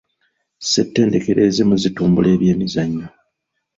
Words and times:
SSettendekero 0.59 1.41
ezimu 1.49 1.75
zitumbula 1.83 2.27
ebyemizanyo. 2.35 3.05